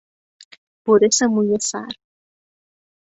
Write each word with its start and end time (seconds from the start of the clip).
برس 0.83 1.17
موی 1.33 1.57
سر 1.69 1.89